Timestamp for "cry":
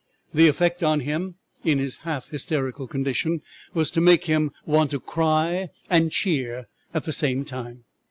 4.99-5.69